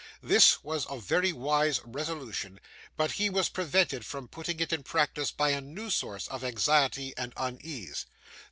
This 0.23 0.63
was 0.63 0.87
a 0.89 0.97
very 0.97 1.31
wise 1.31 1.79
resolution, 1.85 2.59
but 2.97 3.11
he 3.11 3.29
was 3.29 3.49
prevented 3.49 4.03
from 4.03 4.27
putting 4.27 4.59
it 4.59 4.73
in 4.73 4.81
practice 4.81 5.29
by 5.29 5.51
a 5.51 5.61
new 5.61 5.91
source 5.91 6.27
of 6.29 6.43
anxiety 6.43 7.13
and 7.17 7.31
uneasiness. 7.37 8.07